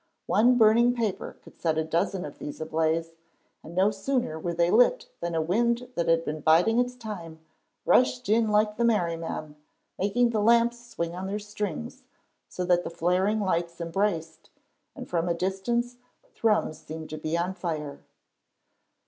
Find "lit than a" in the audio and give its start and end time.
4.71-5.43